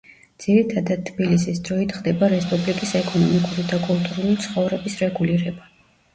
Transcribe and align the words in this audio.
ძირითადად 0.43 1.03
თბილისის 1.09 1.59
დროით 1.67 1.93
ხდება 1.97 2.31
რესპუბლიკის 2.33 2.95
ეკონომიკური 3.01 3.67
და 3.75 3.81
კულტურული 3.85 4.35
ცხოვრების 4.49 4.99
რეგულირება. 5.07 5.71